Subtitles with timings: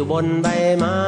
[0.00, 0.98] อยู่บนใบไม้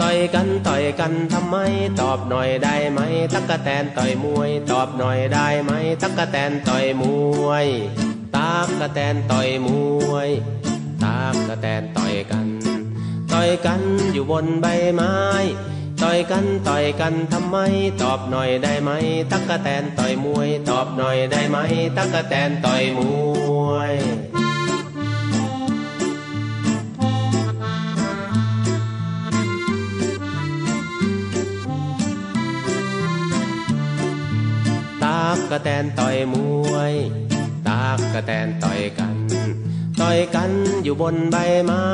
[0.00, 1.56] ต่อยกันต่อยกันทำไม
[2.00, 3.00] ตอบหน่อยได้ไหม
[3.34, 5.70] ตักกะแตนต่อยมวย ตอบหน่อยได้ไหม
[6.02, 7.02] ตักกะแตนต่อยม
[7.46, 7.66] วย
[8.36, 9.68] ตากกะแตนต่อยม
[10.10, 10.28] วย
[11.04, 12.48] ตากกะแตนต่อยกัน
[13.32, 15.16] ต่อยกันอยู่บนใบไม้
[16.02, 17.56] ต่อยกันต่อยกันทำไม
[18.02, 18.90] ตอบหน่อยได้ไหม
[19.32, 21.58] ตักกะแตนต่อยมวย ตอบหน่อยได้ไหม
[21.96, 23.00] ตักกะแตนต่อยม
[23.68, 23.94] วย
[35.50, 36.34] กกะแตนต่อยม
[36.72, 36.94] วย
[37.68, 39.16] ตากกะแตนต่อยกัน
[40.00, 40.50] ต่อยกัน
[40.82, 41.84] อยู่บนใบไม้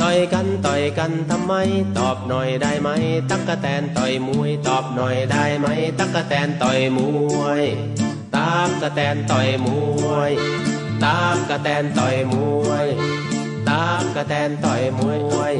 [0.00, 1.52] ต่อยกันต่อยกันทำไม
[1.98, 2.88] ตอบหน่อยได้ไหม
[3.30, 5.66] ตักกะแตนต่อยมวย ตอบหน่อยได้ไหม
[5.98, 6.98] ตักกะแตนต่อยม
[7.40, 7.62] วย
[8.36, 9.66] ตากกะแตนต่อยม
[10.06, 10.32] วย
[11.04, 12.34] ตากกะแตนต่อยม
[12.66, 12.86] วย
[13.68, 15.00] ตากกะแตนต่อยม
[15.36, 15.54] วย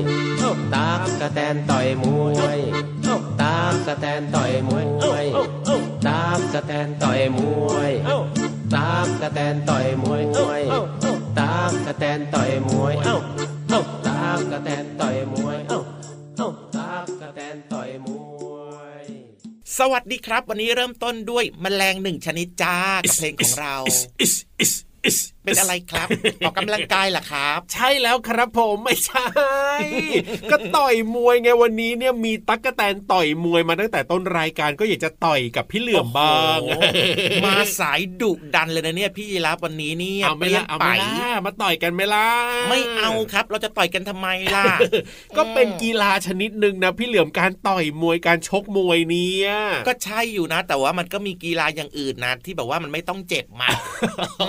[0.74, 2.58] ตากกะแตนต่อยมวย
[3.42, 4.84] ตากกะแตนต่อยมวย
[6.06, 7.92] ตาก กะแตนต่อยมวย
[8.74, 10.22] ตากกะแตนต่อยมวย
[11.38, 13.16] ตากกะแตนต่อยมวยเอ้า
[13.70, 15.80] เอ้าตากกะแตนต่อยมวยเอ้า
[16.38, 18.08] เอ้าตากกะแตนต่อยม
[18.50, 18.56] ว
[19.02, 19.04] ย
[19.78, 23.74] สวัสดีครับ วันนี้เริ่มต้นด้วยแมลงหนึ่งชนิดจ้ากับเพลงของเรา
[25.44, 26.08] เป็นอะไรครับ
[26.44, 29.26] ออกกำลังกายเหรอครับ ใช่แล้วครับผมไม่ใช่
[30.50, 36.82] ก็ต่อยมวยไงวันนี้เนี่ยมีตั๊กกะแตนต่อยมวยมาตั้งแต่ต้นรายการก็อยากจะต่อยกับพี่เหลื่อมบ้างโอ้โห
[37.44, 42.28] มาสายดุดันเลยนะเนี่ยพี่ยีรับวันนี้เนี่ยเอาไหม่ละเอาไหไปม่ละมาต่อยกันไหม่ล่ะ
[42.68, 44.64] ไม่เอาครับ เราจะต่อยกันทำไมล่ะ
[45.36, 49.48] ก็เป็นกีฬาชนิดหนึ่งนะพี่เหลื่อมการต่อยมวยการชกมวยเนี่ย
[49.88, 53.68] ก็ใช่อยู่นะ แต่ว่ามันก็มีกีฬาอย่างอื่นนะที่แบบว่ามันไม่ต้องเจ็บมา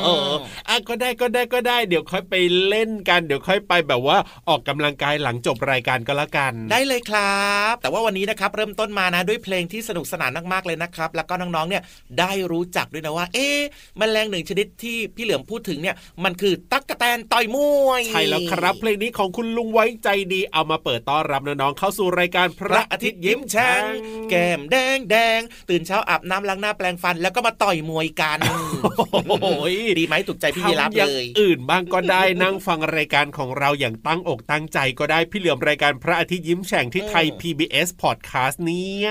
[0.04, 0.32] เออ
[0.70, 2.36] อะก็ได้ก็ได้ก็ได้ เดี๋ยวค่อยไป
[2.68, 4.18] เล่นกัน เดี๋ยวค่อยไปแบบว่า
[4.50, 11.84] ออกกำลังกายหลังจบรายการก็แล้วกัน ได้เลยครับ แต่ว่าวันนี้นะครับเริ่มต้นมานะด้วยเพลงที่สนุกสนานมากๆเลยนะครับ แล้วก็น้องๆเนี่ย
[12.20, 13.60] ได้รู้จักด้วยนะว่า เอ๊ะ
[13.98, 17.58] แมลงหนึ่งชนิดที่พี่เหลือมพูดถึงเนี่ยมันคือตั๊กแตนต่อยม
[17.88, 23.82] วยใช่แล้วครับเพลงนี้ของคุณลุงไว้ใจดีเอามาเปิดต้อนรับน้องๆเข้าสู่รายการพพระระอาอาทิทิตตย์ย์ยิ้ยิ้มมแฉ่แฉ่ง
[24.26, 28.38] งแก้มแดงแดงตื่นเช้าอาบน้ำล้างหน้าแปรงฟัน แล้วก็มาต่อยมวยกัน
[29.30, 39.10] โอ้ยดีไหมถูกใจพี่ยีรับทำอเลย่างยอื่นบ้างก็ได้นั่งฟังรายการของเราอย่างตั้งอกตั้งใจก็ได้พี่เหลือมรายการพระอาทิตย์ยิ้มแฉ่งที่ไทยอืม PBS Podcast เนี่ย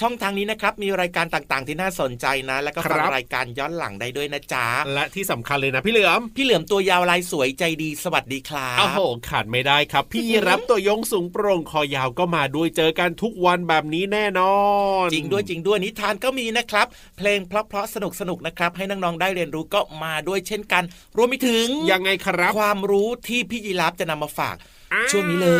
[0.00, 14.56] ช่องทางนี้นะครับมีรายการต่างๆ ที่น่าสนใจนะ แล้วก็ฟังครับรายการย้อนหลังได้ด้วยนะจ๊ะและที่สำคัญเลยนะพี่เหลือมพี่เหลือมตัวยาวลายสวยใจดีสวัสดีครับโอ้โหขาดไม่ได้ครับ พี่รับตัวยงสูงโปร่งคอยาวก็มาด้วยเจอกันทุกวันแบบนี้แน่นอ
[15.04, 16.86] น จริงด้วยจริงด้วยนิทานก็มีนะครับ
[17.16, 20.82] เพลงเพราะๆสนุกสนุกๆนะครับ ให้น้องๆได้เรียนรู้ก็มาด้วยเช่นกัน
[21.16, 24.75] รวมไปถึงยังไงครับ ความรู้ที่พี่ยีรับจะนำมาฝากอ่า
[25.10, 25.50] ช่วงนี้เล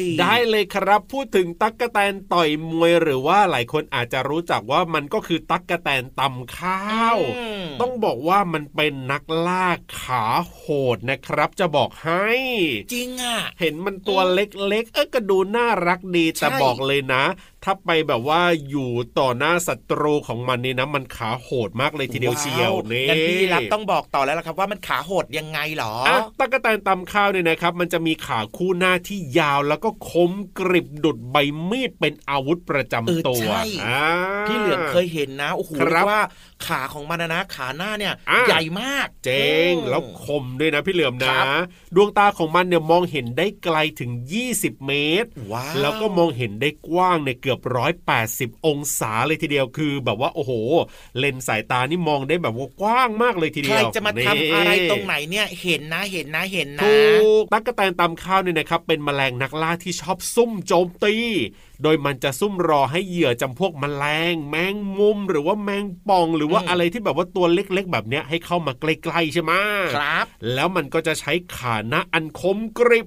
[0.00, 6.82] ย ได้เลยครับพูดถึงตั๊กกะแตนต่อยมวยหรือว่าหลายคนอาจจะรู้จักว่ามันก็คือตั๊กกะแตนตำข้า
[7.14, 9.68] วมต้องบอกว่ามันเป็นนักล่า
[10.00, 10.62] ขาโห
[10.96, 12.28] ดนะครับ จะบอกให้
[12.92, 17.24] จริงอะ เห็นมันตัวเล็กๆเอ้ก็ดูน่ารักดีใช่แต่บอกเลยนะ
[17.64, 31.36] ถ้าไปแบบว่าอยู่ต่อหน้าศัตรูของมันนี่นะมันขาโหดมากเลยทีเดียวเชียวว้านี่งั้นพี่ยีรับต้องบอกต่อแล้วล่ะครับว่ามันขาโหดยังไงหรอออะตั๊กแตนตำข้าวเนี่ยนะครับ มันจะมีขาคู่หน้าที่ยาวแล้วก็คมกริบดุดใบ
[31.70, 34.06] มีดเป็นอาวุธประจำตัวเออใช่อ่า
[34.46, 36.22] พี่เหลือมเคยเห็นนะโอ้โหครับเรียกว่า
[36.66, 41.44] ขาของมันนะนะขาหน้าเนี่ยอะใหญ่มากเจ๋งอืมแล้วคมด้วยนะพี่เหลือมคนะรับ
[41.94, 44.10] ดวงตาของมันเนี่ยมองเห็นได้ไกลถึง
[44.48, 44.92] 20 เม
[45.22, 50.52] ตรว้าวแล้วก็มองเห็นได้กว้างเนี่ยเกือบร้อยแปดสิบองศาเลยทีเดียวคือ แบบว่าโอ้โห
[51.18, 61.14] เลนส์สายตานี่มองได้แบบว่ากว้างมากเลยทีใคเดีรยวจะมาทำอะไรตรงไหนเนี่ยเห็นนะเห็นนะเห็นนะถูกตั๊กกะแตนตำข้าวเนี่ยนะครับ เป็นแมลงนักล่าที่ชอบซุ่มโจมตี
[61.82, 69.52] โดยมันจะซุ่มรอให้เหยื่อจำพวกแมลง แมงมุม หรือว่าแมงป่อง หรือว่าอืมอะไรที่แบบว่าตัวเล็กๆ แบบเนี้ยให้เข้ามาใกล้ๆใช่ไหม
[69.96, 73.06] ครับ แล้วมันก็จะใช้ขาหน้าอันคมกริบ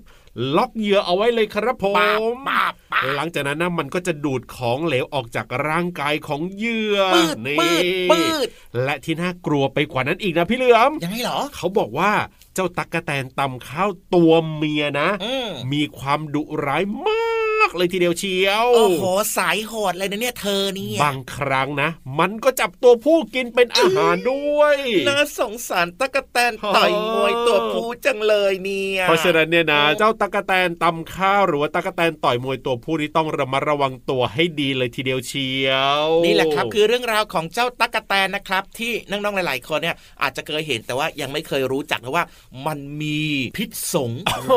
[0.56, 8.48] ล็อกเหยื่อเอาไว้เลยครับผปาบมปาบปาบหลังจากนั้นนะมันก็จะดูดของเหลวออกจากร่างกายของเหยื่อปืดนี่ปืดปืด
[8.84, 12.12] และที่น่ากลัวไปกว่านั้นอีกนะพี่เหลือมยังไงเหรอ เขาบอกว่า
[12.54, 17.31] เจ้าตั๊กแตนตำข้าวตัวเมียนะอืมมีความดุร้ายมาก
[17.78, 19.04] เลยทีเดียวเชียว โอ้โห
[19.38, 24.76] สายโหดเลยนะเนี่ยเธอเนี่ยบางครั้งนะ มันก็จับตัวผู้กินเป็นอาหารด้วย
[25.08, 35.70] น่าสงสารตะกะแตนต่อยมวยตัวผู้จังเลยเนี่ยเพราะฉะนั้นเนี่ยนะเจ้าตั๊กแตนตำข้าวหรือว่าตั๊กแตนต่อยมวยตัวผู้นี่ต้องระมัดระวังตัวให้ดีเลยทีเดียวเชีย
[36.04, 42.26] วนี่แหละครับ คือเรื่องราวของเจ้าตั๊กแตนนะครับ ที่น้องๆหลาย ๆ คนเนี่ยอาจจะเคยเห็นแต่ว่ายังไม่เคยรู้จักนะว่า
[42.68, 43.22] มันมี
[43.58, 44.54] พิษสงโอ้โห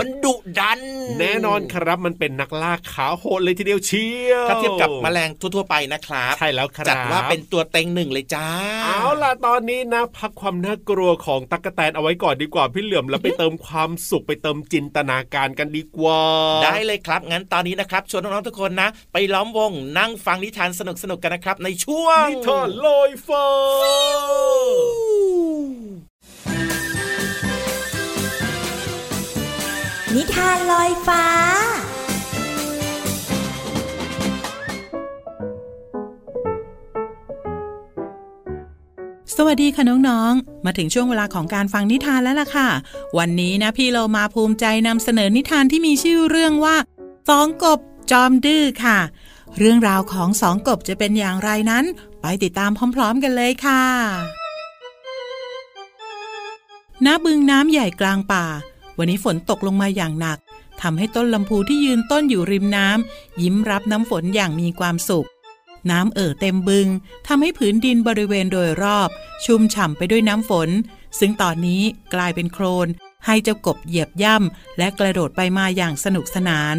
[0.00, 0.80] มันดุดัน
[1.20, 8.48] แน่นอนครับ มันเป็นนักล่าขาโหดเลยทีเดียวเชียวถ้าเทียบกับแมลงทั่วๆไปนะครับใช่แล้วครับจัดว่าเป็นตัวเต็งหนึ่งเลยจ้า
[8.84, 16.20] เอาล่ะตอนนี้นะ พักความน่ากลัวของตั๊กแตนเอาไว้ก่อนดีกว่าพี่เหลื่อมแล้วไปเติมความสุขไปเติมจินตนาการกันดีกว่า
[16.64, 23.46] ได้เลยครับ งั้นตอนนี้นะครับชวนน้องๆทุกคนนะ ไปล้อมวงนั่งฟังนิทานสนุกๆกันนะครับ ในช่วงนิทานลอยฟ้า
[30.16, 31.24] นิทานลอยฟ้า
[39.36, 42.68] สวัสดีค่ะน้องๆ มาถึงช่วงเวลาของการฟังนิทานแล้วล่ะค่ะ
[43.18, 46.76] วันนี้นะพี่เรามาภูมิใจนำเสนอนิทานที่มีชื่อเรื่องว่า
[47.28, 47.78] สองกบ
[48.10, 48.98] จอมดื้อค่ะ
[49.58, 51.84] เรื่องราวของสองกบจะเป็นอย่างไรนั้น
[52.20, 53.84] ไปติดตามพร้อม ๆ กันเลยค่ะ
[57.06, 58.46] ณบึงน้ำใหญ่กลางป่า
[58.98, 60.38] วันนี้ฝนตกลงมาอย่างหนัก
[60.82, 65.28] ทำให้ต้นลำพูที่ยืนต้นอยู่ริมน้ำยิ้มรับน้ำฝนอย่างมีความสุข
[65.90, 66.86] น้ำเอ่อเต็มบึง
[67.26, 69.08] ทำให้ผืนดินบริเวณโดยรอบ
[69.44, 70.70] ชุ่มฉ่ำไปด้วยน้ำฝน
[71.18, 71.82] ซึ่งตอนนี้
[72.14, 72.88] กลายเป็นโคลน
[73.26, 76.76] ให้เจ้ากบเหยียบย่ำและกระโดดไปมาอย่างสนุกสนาน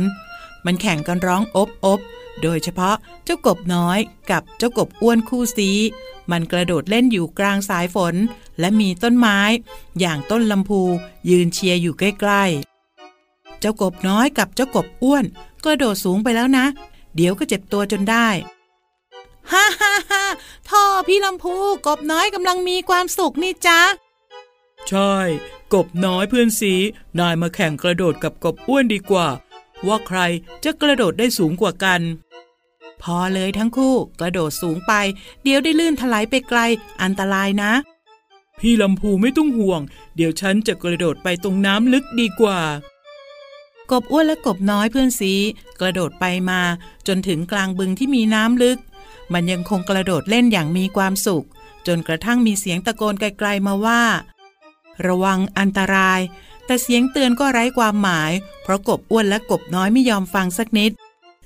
[0.66, 2.00] มันแข่งกันร้องอบอบ
[2.42, 2.96] โดยเฉพาะ
[3.26, 4.00] เจ้ากบน้อย
[4.32, 5.72] กับเจ้ากบอ้วนคู่ซี
[6.32, 8.16] มันกระโดดเล่นอยู่กลางสายฝน
[8.60, 9.40] และมีต้นไม้
[10.00, 10.82] อย่างต้นลำพู
[11.30, 15.26] ยืนเชียร์อยู่ใกล้ๆ เจ้ากบน้อยกับเจ้ากบอ้วน
[15.64, 16.66] กระโดดสูงไปแล้วนะ
[17.16, 18.28] เดี๋ยวก็เจ็บตัวจนได้
[19.52, 20.24] ฮ่าฮ่าฮ่า
[20.70, 21.56] ท่อพี่ลำพู
[21.88, 23.80] กบน้อยกำลังมีความสุขนี่จ๊ะ
[24.88, 25.16] ใช่
[25.74, 26.74] กบน้อยเพื่อนสี
[27.20, 29.28] นายมาแข่งกระโดดกับกบอ้วนดีกว่า
[29.88, 30.20] ว่าใคร
[30.64, 32.02] จะกระโดดได้สูงกว่ากัน
[33.02, 34.94] พอเลยทั้งคู่กระโดดสูงไป
[35.44, 36.60] เดี๋ยวได้ลื่นถลายไปไกล
[37.02, 37.72] อันตรายนะ
[38.60, 39.82] พี่ลำพูไม่ต้องห่วง
[40.16, 42.60] เดี๋ยวฉันจะกระโดดไปตรงน้ำลึกดีกว่า
[43.92, 45.34] กบอ้วนและกบน้อยเพื่อนสี
[45.80, 46.62] กระโดดไปมา
[47.08, 48.80] จนถึงกลางบึงที่มีน้ำลึก
[49.34, 51.46] มันยังคงกระโดดเล่นอย่างมีความสุข
[51.88, 54.02] จนกระทั่งมีเสียงตะโกนไกลๆมาว่า
[55.08, 56.20] ระวังอันตราย
[56.66, 58.32] แต่เสียงเตือนก็ไร้ความหมาย
[58.64, 60.92] เพราะกบอ้วนและกบน้อยไม่ยอมฟังสักนิด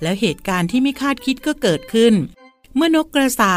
[0.02, 2.14] แล้วเหตุการณ์ที่ไม่คาดคิดก็เกิดขึ้น
[2.76, 3.56] เมื่อนกกระสา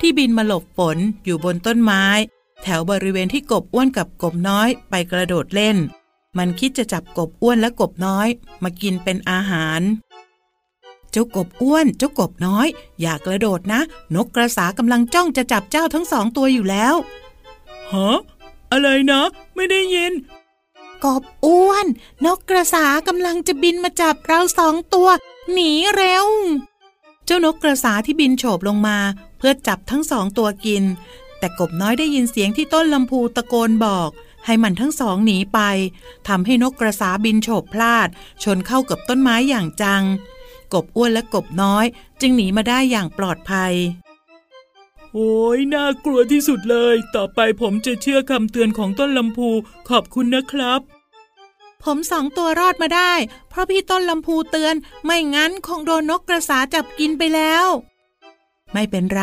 [0.00, 2.04] ที่บินมาหลบฝนอยู่บนต้นไม้
[2.62, 5.76] แถวบริเวณที่กบอ้วนกับกบน้อยไปกระโดดเล่น
[6.38, 8.28] มันคิดจะจับกบอ้วนและกบน้อย
[8.62, 9.80] มากินเป็นอาหาร
[11.10, 12.66] เจ้ากบอ้วน เจ้ากบน้อย
[13.00, 13.80] อย่ากระโดดนะ
[14.14, 16.94] นกกระสากำลังจ้องจะจับเจ้าทั้งสองตัวอยู่แล้ว
[17.92, 18.18] ฮะ
[18.72, 19.22] อะไรนะ
[19.54, 20.12] ไม่ได้ยิน
[21.04, 21.86] กบอ้วน
[22.24, 25.08] นกกระสากำลังจะบินมาจับเราสองตัว
[25.52, 26.26] หนีเร็ว
[27.24, 28.98] เจ้านกกระสาที่บินโฉบลงมา
[29.38, 30.84] เพื่อจับทั้งสองตัวกิน
[31.38, 34.10] แต่กบน้อยได้ยินเสียงที่ต้นลำพูตะโกนบอก
[34.46, 35.60] ให้มันทั้งสองหนีไป
[36.28, 38.08] ทำให้นกกระสาบินโฉบพลาด
[38.42, 40.02] ชนเข้ากับต้นไม้อย่างจัง
[40.72, 41.84] กบอ้วนและกบน้อย
[42.20, 43.72] จึงหนีมาได้อย่างปลอดภัย
[45.12, 49.50] โอ้ยน่ากลัวที่สุดเลย ต่อไปผมจะเชื่อคำเตือนของต้นลำพู
[49.88, 50.80] ขอบคุณนะครับ
[51.84, 53.12] ผมสองตัวรอดมาได้
[53.48, 57.66] เพราะพี่ต้นลำพูเตือน ไม่งั้นคงโดนนกกระสาจับกินไปแล้ว
[58.72, 59.22] ไม่เป็นไร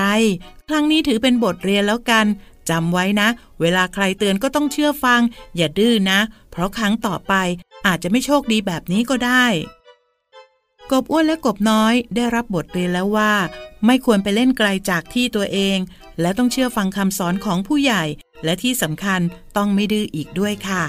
[0.69, 2.25] ครั้งนี้ถือเป็นบทเรียนแล้วกัน
[2.69, 3.27] จำไว้นะ
[3.61, 5.21] เวลาใครเตือนก็ต้องเชื่อฟัง
[5.55, 6.19] อย่าดื้อนะ
[6.51, 7.33] เพราะครั้งต่อไป
[7.87, 9.45] อาจจะไม่โชคดีแบบนี้ก็ได้
[10.91, 13.33] กบอ้วนและกบน้อยได้รับบทเรียนแล้วว่า
[13.85, 15.77] ไม่ควรไปเล่นไกลจากที่ตัวเอง
[16.21, 18.03] และต้องเชื่อฟังคำสอนของผู้ใหญ่
[18.43, 19.21] และที่สำคัญ
[19.57, 20.83] ต้องไม่ดื้ออีกด้วยค่ะ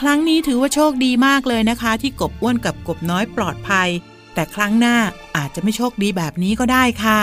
[0.00, 3.88] ครั้งนี้ถือว่าโชคดีมากเลยนะคะ ที่กบอ้วนกับกบน้อยปลอดภัย
[4.34, 4.96] แต่ครั้งหน้า
[5.36, 7.20] อาจจะไม่โชคดีแบบนี้ก็ได้ค่ะ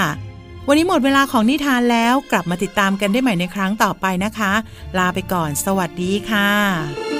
[0.67, 4.53] วันนี้หมดเวลาของนิทานแล้วกลับมาติดตามกันได้ใหม่ในครั้งต่อไปนะคะ
[4.97, 7.18] ลาไปก่อน สวัสดีค่ะ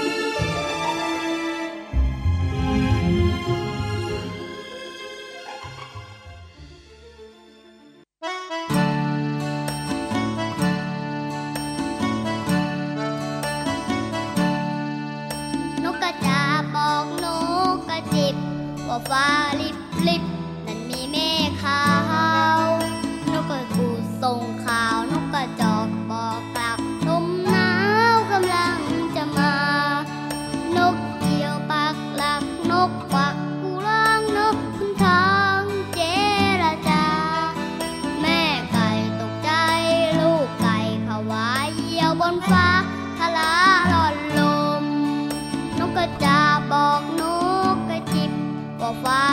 [49.06, 49.29] ว่า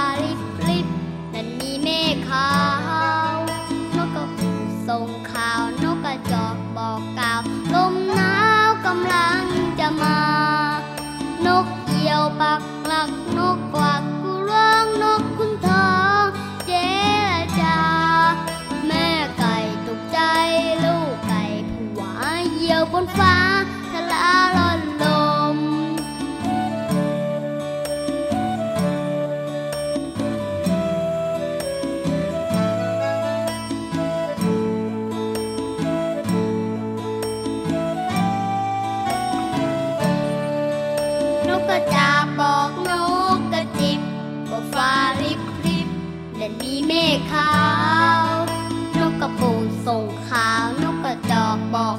[51.94, 51.96] ก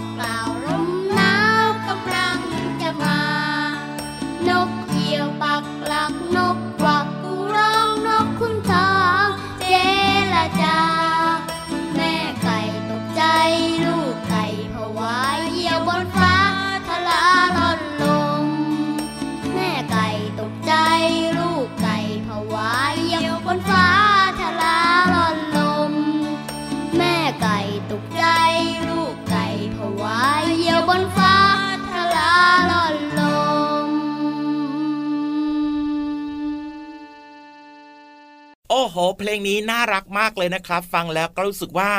[39.19, 41.91] เพลงนี้น่ารักมากเลยนะครับ ฟังแล้วก็รู้สึกว่า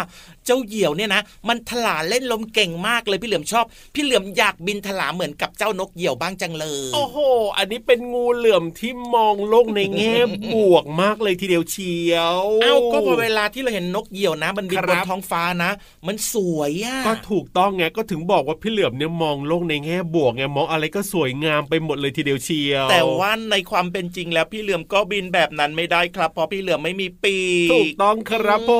[0.49, 3.65] เจ้าเหยี่ยวเนี่ยนะ มันถลาเล่นลมเก่งมากเลยพี่เหลือมชอบ
[3.95, 7.19] พี่เหลือมอยากบินถลาเหมือนกับเจ้านกเหยี่ยวบ้างจังเลย โอ้โห
[7.57, 10.17] อันนี้เป็นงูเหลื่อมที่มองโลกในแง่
[10.55, 15.71] บวกมากเลยทีเดียวเชียวเอ้าก็พอเวลาที่เราเห็นนกเหยี่ยวนะ มันบินครับบนท้องฟ้านะ
[16.07, 27.37] มันสวยอะก็ถูกต้องไงก็ถึงบอกว่าพี่เหลือมเนี่ยมองโลกในแง่บวกไงมองอะไรก็สวยงามไปหมดเลยทีเดียวเชียวแต่ว่าในความเป็นจริงแล้วพี่เหลือมก็บินแบบนั้นไม่ได้ครับเพราะพี่เหลือมไม่มีปี
[27.69, 28.73] กถูกต้องครับผ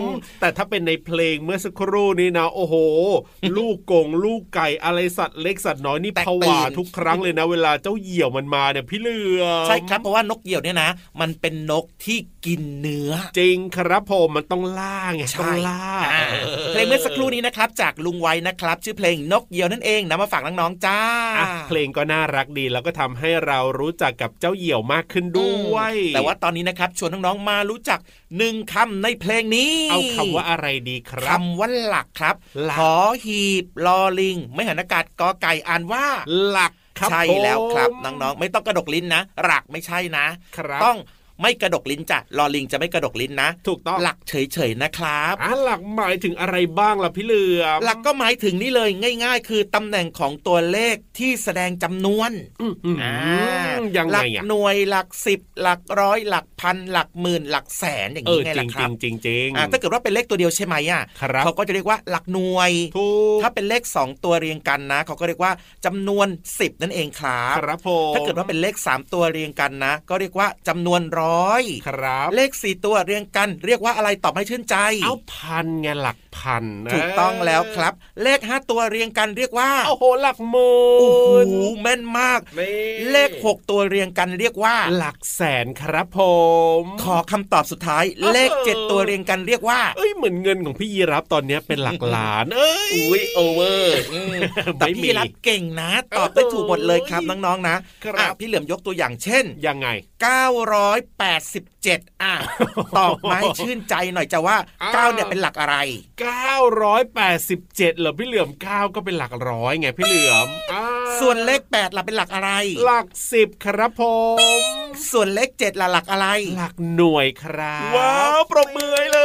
[0.00, 2.74] มอืมแต่ถ้าเป็นในเพลงเมื่อสักครู่นี้นะ โอ้โห
[3.56, 15.82] ลูกกงลูกไก่อะไรสัตว์เล็กสัตว์น้อยนี่แตกผตื่วานทุกครั้งเลยนะ เวลาเจ้าเหยี่ยวมันมาเนี่ยพี่เหลือมใช่ครับเพราะว่านกเหยี่ยวเนี่ยนะ มันเป็นนกที่กินเนื้อ จริงครับผมมันต้องล่าไงใช่ต้องล่า
[16.12, 16.24] อ่า
[16.68, 21.00] เพลงเมื่อสักครู่นี้นะครับ จากลุงไว้นะครับ ชื่อเพลงนกเหยี่ยวนั่นเองนะมาฝากน้องๆจ้า
[21.38, 27.98] อะเพลงก็น่ารักดีแล้วก็ทำให้เรารู้จักกับเจ้าเหยี่ยวมากขึ้นด้วย แต่ว่าตอนนี้นะครับชวนน้องๆมารู้จัก
[28.38, 32.34] หนึ่งคำในเพลงนี้ เอาคำว่าอะไรดีครับคำว่าหลักครับ
[32.64, 32.94] หลักขอ
[33.24, 36.04] หีบลอลิง ไม่หันอากาศกอไก่อ่านว่า
[36.50, 40.26] หลักครับใช่แล้วครับผมน้องๆ ไม่ต้องกระดกลิ้นนะ หลักไม่ใช่นะ
[40.58, 40.96] ครับต้อง
[41.42, 48.90] ไม่กระดกลิ้นจ้ะลอลิงจะไม่กระดกลิ้นนะ ถูกต้องหลักเฉยๆนะครับอะหลักหมายถึงอะไรบ้างล่ะพี่เหลือมหลักก็หมายถึงนี่เลย
[49.24, 53.14] ง่าย ๆ คือตำแหน่งของตัวเลขที่แสดงจำนวนอืมอืมอ่า
[53.96, 65.52] ยังหไงลักอะหน่วยหลักสิบหลักร้อยหลักพันหลักหมื่นหลักแสนอย่างเอนี้อไงจริล่ะงคจริรับงจริงจริงอ่าถ้าเกิดว่าเป็นเลขตัวเดียวใช่ไหมอะครับเขาก็จะเรียกว่าหลักหน่วยถูกถ้าเป็นเลข 2 ตัวเรียงกันนะ เขาก็เรียกว่า
[65.86, 66.26] จำนวน
[66.56, 71.25] 10 นั่นเองครับครับผมถ้าเกิดว่าเป็นเลข 3 ตัวเรียงกันนะ ก็เรียกว่าจำนวนร้อย
[71.88, 77.92] ครับ เลข4ตัวเรียงกันเรียกว่าอะไรตอบให้ชื่นใจ เอาพันไงหลักพันถูกต้องแล้วครับ
[78.22, 81.08] เลข5ตัวเรียงกันเรียกว่าโอ้โหหลักหมื่นโอ้
[81.50, 86.20] โหแม่นมากนี่เลข6ตัวเรียงกันเรียกว่า หลักแสนครับผ
[86.80, 93.94] ม ขอคำตอบสุดท้ายเออเลข7ตัวเรียงกันเรียกว่าเอ้ยเหมือนเงินของพี่ยีรับตอนเนี้ยเป็นหลักล้านเอ้ยอุ้ยโอเวอร์
[94.78, 99.88] แต่ไม่มีพี่รับเก่งนะ ตอบได้ถูกหมดเลยครับน้องๆนะครับอะพี่เหลือมยกตัวอย่างเช่นยังไง
[101.16, 102.34] 987 อะ
[102.98, 105.76] ตอบมาให้ชื่นใจหน่อยจะว่าอ้าว9เนี่ยเป็นหลักอะไร
[106.56, 110.84] 987เหรอพี่เหลือม 9 ก็เป็นหลักร้อยไงพี่เหลือมอ่า
[111.20, 112.50] ส่วนเลข8ล่ะเป็นหลักอะไร
[112.84, 114.02] หลักสิบครับผ
[114.36, 114.38] ม
[115.12, 119.20] ส่วนเลข7ล่ะหลักอะไร หลักหน่วยครับ ว้าวปรบมือให้เล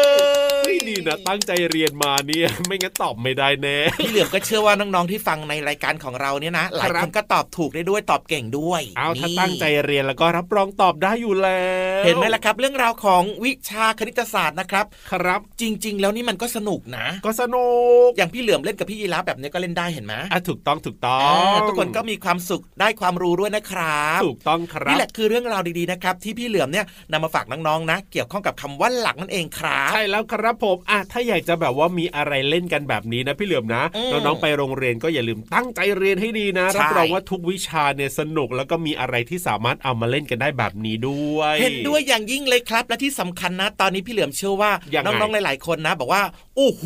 [0.69, 17.68] ยนี่นะตั้งใจเรียนมาเนี่ยไม่งั้นตอบไม่ได้แน่พี่เหลือมก็เชื่อว่าน้องๆที่ฟังในรายการของเราเนี่ยนะหลายครัคบนก็ตอบถูกได้ด้วยตอบเก่งด้วย เอาถ้านี่ตั้งใจเรียนแล้วก็รับรองตอบได้อยู่แล้วเห็นไหมล่ะครับ เรื่องราวของวิชาคณิตศาสตร์นะครับ ครับ จริง ๆ แล้วนี่มันก็สนุกนะ ก็สนุ
[18.08, 21.20] ก อย่างพี่เหลือมเล่นกับพี่ยีราฟแบบนี้ก็เล่นได้เห็นไหมอะถูกต้องถูกต้อ
[21.56, 44.72] งทุกคนก็มีความสุขได้ความรู้ด้วยนะครับ ถูกต้องครับนี่แหละคือเรื่องราวดีๆนะครับที่พี่เหลือมเนี่ยนำมาฝากน้องๆนะ เกี่ยวข้องกับคำว่าหลักนั่นเองครับใช่แล้วครับผมอะถ้าอยากจะแบบว่ามีอะไรเล่นกันแบบนี้นะ พี่เหลือมนะน้องๆไปโรงเรียนก็อย่าลืมตั้งใจเรียนให้ดีนะรับรองว่าทุกวิชาเนี่ยสนุกแล้วก็มีอะไรที่สามารถเอามาเล่นกันได้แบบนี้ด้วย เห็นนด้วยอย่างยิ่งเลยครับ และที่สำคัญนะ ตอนนี้พี่เหลือมเชื่อว่า
[45.06, 46.24] น้องๆหลาย ๆคนนะ บอกว่า
[46.58, 46.86] โอ้โห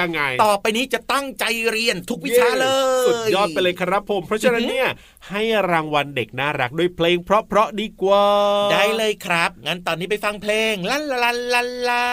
[0.00, 2.68] ยังไง ต่อไปนี้จะตั้งใจเรียนทุกวิชาเล
[3.02, 4.88] ย สุดยอดไปเลยครับผม เพราะฉะนั้นเนี่ย
[5.28, 8.24] ให้รางวัลเด็กน่ารักด้วยเพลงเพราะๆดีกว่า
[8.72, 12.06] ได้เลยครับ งั้นตอนนี้ไปฟังเพลงลันลันลันลา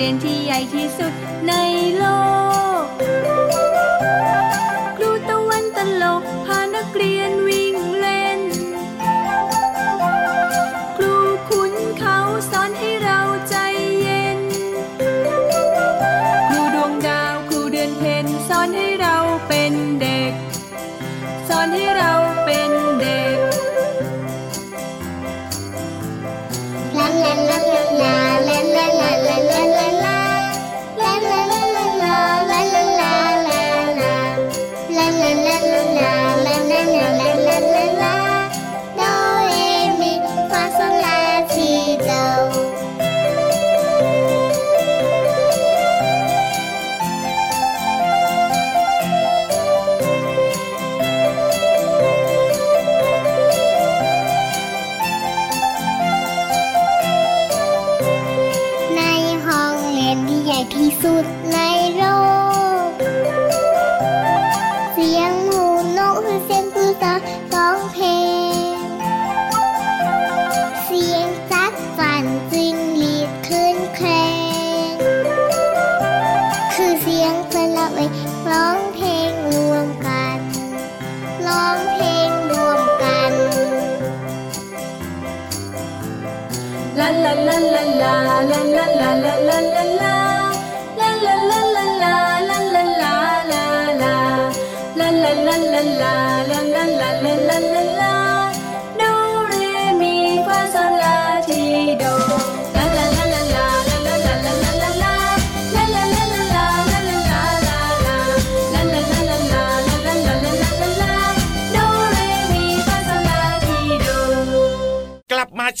[0.00, 1.12] เรียนที่ใหญ่ที่สุด
[1.46, 1.52] ใน
[1.96, 2.04] โล
[2.48, 2.49] ก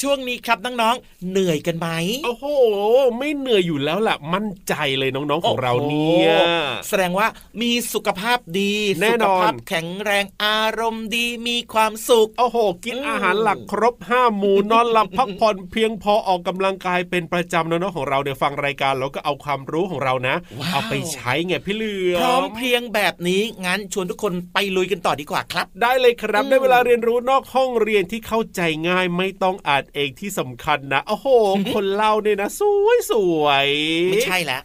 [0.00, 1.88] ช่วงนี้ครับน้องๆเหนื่อยกันไหม
[2.24, 2.44] โอ้โห
[3.18, 7.26] ไม่เหนื่อยอยู่แล้วล่ะมั่นใจเลยน้องๆของเราเนี่ยโอ้โหแสดงว่า
[7.62, 31.26] มีสุขภาพดีแน่นอนสุขภาพแข็งแรงอารมณ์ดีมีความสุขโอ้โห กินอืมอาหารหลักครบห้าหมู่นอนหลับพักผ่อนเพียงพอออกกำลังกายเป็นประจำน้องๆของเราเดี๋ยวฟังรายการแล้วก็เอาความรู้ของเรานะว้าวเอาไปใช้ไงพี่เหลือพร้อมเพรียงแบบนี้งั้นชวนทุกคนไปลุยกันต่อดีกว่าครับ ได้เลยครับอืมได้เวลาเรียนรู้นอกห้องเรียนที่เข้าใจง่ายไม่ต้องต้องอ่านเองที่สำคัญนะโอ้โห
[31.74, 33.68] คนเล่าเนี่ยนะสวยสวย
[34.10, 34.62] ไม่ใช่แล้ว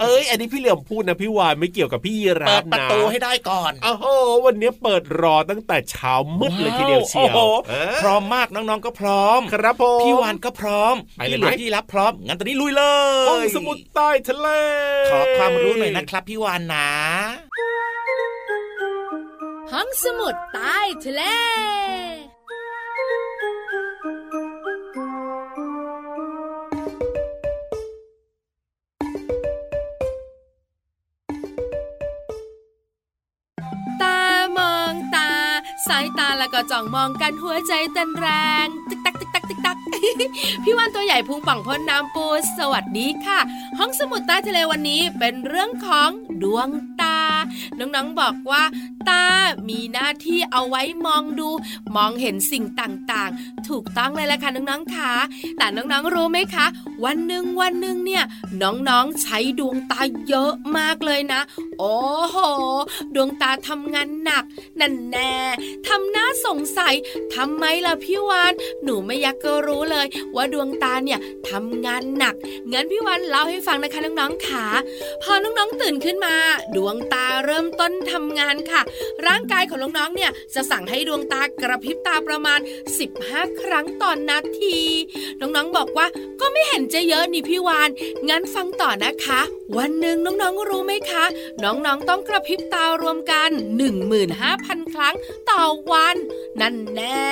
[0.00, 4.06] เอ้ย อันนี้พี่เหลี่ยมพูดนะพี่วานไม่เกี่ยวกับพี่ยีราเปิฟดนะประตูให้ได้ก่อนโอ้โห
[4.46, 12.82] วันนี้เปิดรอตั้งแต่เช้ามืดเลยทีเดียวเชียวโอ้โหเออพร้อมมากน้องๆก็พร้อม ครับผมพี่วานก็พร้อมไปเลยพี่หลุไหมยพี่รับพร้อมงั้นตอนนี้ลุยเล
[13.24, 14.48] ยห้องสมุดใต้ทะเล
[15.10, 16.88] ขอความรู้หน่อยนะครับพี่วานนะ
[19.72, 21.22] ห้องสมุดใต้ทะเล
[35.88, 38.28] สายตาแล้วก็จ้องมองกันหัวใจเต้นแร
[38.64, 39.76] งตึกตักตึกตักตึกตัก
[40.62, 42.26] พี่วันตัวใหญ่พุงป่องพ้นน้ำปู
[42.58, 43.38] สวัสดีค่ะ
[43.78, 46.10] ห้องสมุดใต้ทะเลวันนี้เป็นเรื่องของ
[46.42, 46.68] ดวง
[47.00, 47.11] ตา
[47.82, 48.62] น้องๆบอกว่า
[49.08, 49.24] ตา
[49.68, 51.48] มีหน้าที่เอาไว้มองดู
[51.96, 55.12] มองเห็นสิ่งต่างๆ ถูกต้องเลยละค่ะน้องๆค่ะ
[55.58, 56.66] แต่น้องๆรู้ไหมคะ
[57.04, 58.24] วันหนึ่งวันหนึ่งเนี่ย
[58.62, 61.40] น้องๆใช้ดวงตาเยอะมากเลยนะ
[61.78, 61.96] โอ้
[62.30, 62.36] โห
[63.14, 64.44] ดวงตาทำงานหนัก
[64.80, 65.34] นั่นแน่
[65.86, 66.94] ทำหน้าสงสัย
[67.34, 68.52] ทำไมล่ะพี่วาน
[68.84, 71.18] หนูไม่อยากก็รู้เลย ว่าดวงตาเนี่ย
[71.50, 72.34] ทำงานหนัก
[72.72, 74.66] งั้นพี่วานเล่าให้ฟังนะคะน้องๆค่ะ
[75.22, 76.34] พอน้องๆตื่นขึ้นมา
[76.76, 78.82] ดวงตาเริ่มต้นทำงานค่ะ
[79.26, 82.60] ร่างกายของน้องๆเนี่ยจะสั่งให้ดวงตากระพริบตาประมาณ
[83.10, 84.78] 15 ครั้งต่อนนาที
[85.40, 86.06] น้องๆบอกว่า
[86.40, 87.88] ก็ไม่เห็นจะเยอะนี่พี่วาน
[88.28, 89.40] งั้นฟังต่อนะคะ
[89.76, 91.24] วันหนึ่งน้องๆรู้ไหมคะ
[91.62, 93.50] น้องๆต้องกระพริบตารวมกัน
[94.22, 95.14] 15,000 ครั้ง
[95.50, 96.16] ต่อวัน
[96.60, 97.26] นั่นแน่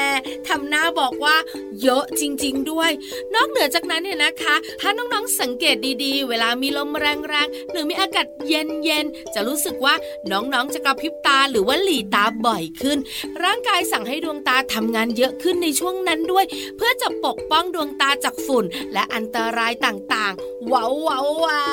[0.48, 1.36] ทำหน้าบอกว่า
[1.82, 2.90] เยอะจริง ๆ ด้วย
[3.34, 9.94] นอกเหนือจากนั้นเนี่ยนะคะ ถ้าน้องๆสังเกตดีๆ เวลามีลมแรงๆหรือมีอากาศเย็นๆจะรู้สึกว่า
[10.32, 12.98] น้องๆ จะกระพริบตาหรือว่าหลีตาบ่อยขึ้น
[13.44, 16.44] ร่างกายสั่งให้ดวงตาทำงานเยอะขึ้นในช่วงนั้นด้วย
[16.76, 21.64] เพื่อจะปกป้องดวงตาจากฝุ่น และอันตรายต่างๆว้าวว้าววา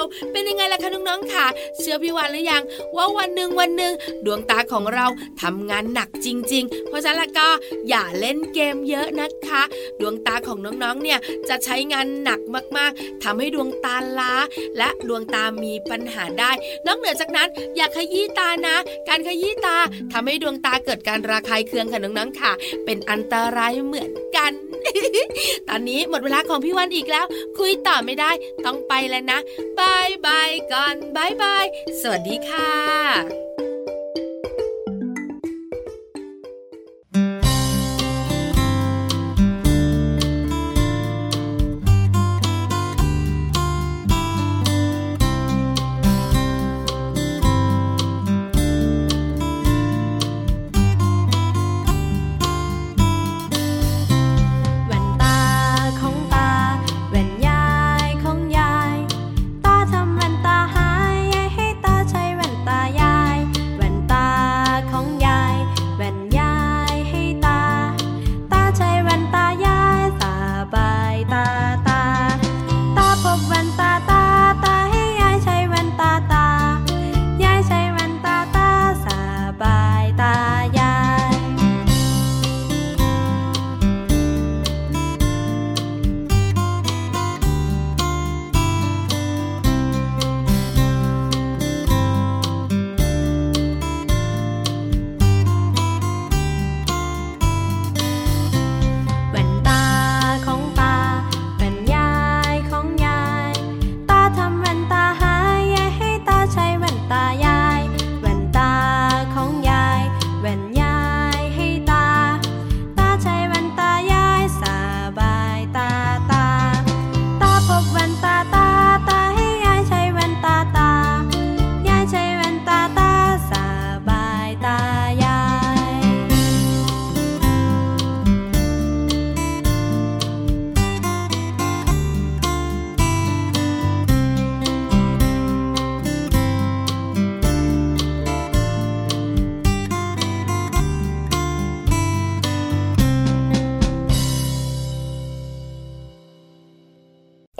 [0.00, 1.46] วเป็นยังไงล่ะคะน้องๆค่ะ
[1.78, 2.62] เชื่อพี่วานหรือยัง
[2.96, 3.92] ว่าวันหนึ่งวันหนึ่ง
[4.26, 5.06] ดวงตาของเรา
[5.42, 7.48] ทำงานหนักจริง ๆ เพราะฉะนั้นล้วก็
[7.88, 9.62] อย่าเล่นเกมเยอะนะคะ
[10.00, 12.40] ดวงตาของน้องๆเนี่ยจะใช้งานหนัก
[12.76, 14.34] มากๆทำให้ดวงตาล้า
[14.78, 16.50] และดวงตามีปัญหาได้
[16.86, 18.76] นอกเหนือจากนั้นอย่าขยี้ตานะ
[19.08, 19.76] การขยี้ตา
[20.12, 22.52] ทำให้ดวงตาเกิดการระคายเคืองค่ะน้องๆค่ะ
[22.84, 24.52] เป็นอันตรายเหมือนกัน
[25.68, 27.26] ตอนนี้หมดเวลาของพี่วันอีกแล้ว
[27.58, 28.30] คุยต่อไม่ได้
[28.64, 29.38] ต้องไปแล้วนะ
[29.78, 31.64] บายบายก่อนบายบาย
[32.00, 33.63] สวัสดีค่ะ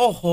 [0.05, 0.27] โอ้โห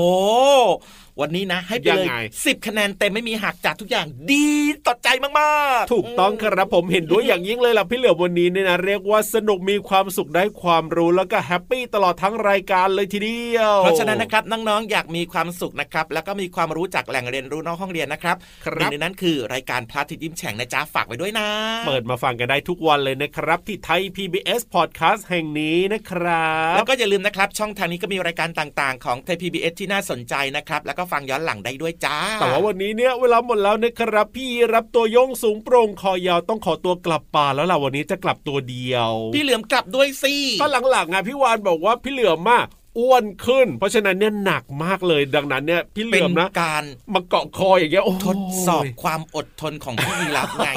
[1.20, 4.48] วันนี้นะ ให้ไปเลยยังไงสิบคะแนนเต็มไม่มีหักจากทุกอย่างดี
[4.86, 5.32] ต่อใจมา
[5.80, 21.48] กๆ ถูกต้องครับผมเห็นด้วยอย่างยิ่งเลยล่ะพี่เหลือมวันนี้เนี่ยนะเรียกว่าสนุกมีความสุขได้ความรู้แล้วก็แฮปปี้ตลอดทั้งรายการเลยทีเดียว เพราะฉะนั้นนะครับน้องๆอยากมีความสุขนะครับแล้วก็มีความรู้จากแหล่งเรียนรู้นอกห้องเรียนนะครับครับหนึ่งในนั้นคือรายการพระอาทิตย์ยิ้มแฉ่งนะจ๊ะฝากไว้ด้วยนะ
[21.86, 42.66] เปิดมาฟังกันได้ทุกวันเลยนะครับ ที่ไทย PBS Podcast แห่งนี้นะครับ แล้วก็อย่าลืมนะครับช่องทางนี้ก็มีรายการต่างๆ ของไทยพีบีที่น่าสนใจนะครับแล้วก็ฟังย้อนหลังได้ด้วยจ้า แต่ว่าวันนี้เนี่ยเวลาหมดแล้วนะครับ พี่รับตัวโยงสูงโปร่งคอยาวต้องขอตัวกลับป่าแล้วล่ะวันนี้จะกลับตัวเดียว พี่เหลือมกลับด้วยสิก็หลังๆอะพี่วานบอกว่าพี่เหลือมมาก
[42.98, 50.70] อ้วนขึ้น เพราะฉะนั้นเนี่ยหนักมากเลยดังนั้นเนี่ยพี่เหเป็ลืนอมนะการมาเกาะคออย่างเงี้ยโอ้ทดสอบความอดทนของพี่ยีรับไง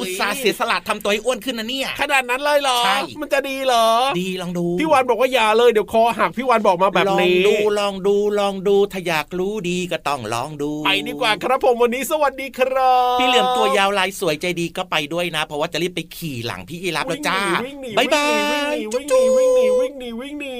[0.00, 3.86] อุตส่าห์เสียสละทำตัวให้อ้วนขึ้นนะเนี่ยขนาดนั้นเลยเหรอใช่มันจะดีเหรอ
[4.20, 18.26] ดีลองดูพี่วานบอกว่าอย่าเลยเดี๋ยวคอหักพี่วานบอกมาแบบนี้ลองดูลองดูลองดูถ้าอยากรู้ดีก็ต้องลองดูไปดีกว่าครับผมวันนี้สวัสดีครับพี่เหลือมตัวยาวลายสวยใจดีก็ไปด้วยนะ เพราะว่าจะรีบไปขี่หลังพี่ยีรับแล้วจ้าวิ่งหนีบ๊ายบา
[18.72, 20.58] ยวิ่งหนีวิ่งหนีวิ่งหนีวิ่งหนีวิ่ง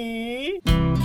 [0.61, 1.00] หนี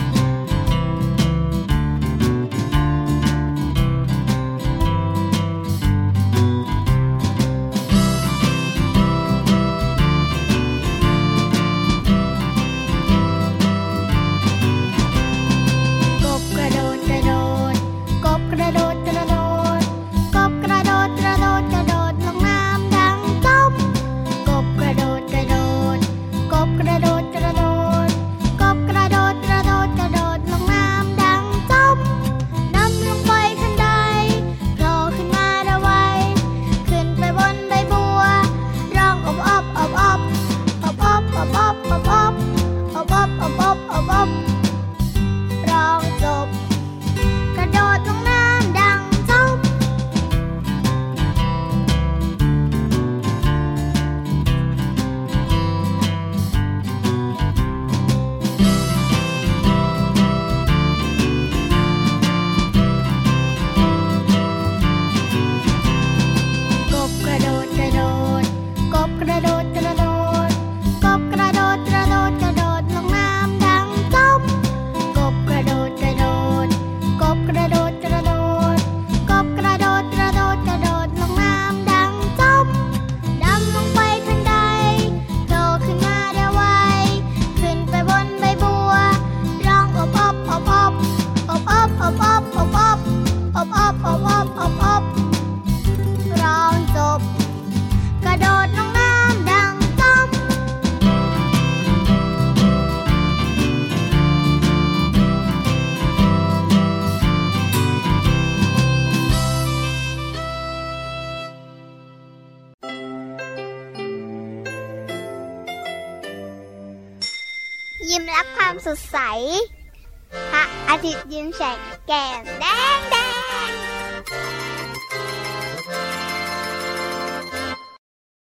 [122.16, 122.55] jam.